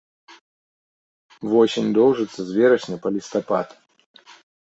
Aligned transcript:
Восень 1.51 1.91
доўжыцца 1.97 2.41
з 2.47 2.51
верасня 2.61 2.97
па 3.03 3.09
лістапад. 3.17 3.67